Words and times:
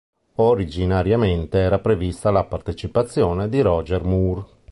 Originariamente 0.37 1.59
era 1.59 1.77
prevista 1.77 2.31
la 2.31 2.43
partecipazione 2.43 3.47
di 3.49 3.61
Roger 3.61 4.03
Moore. 4.03 4.45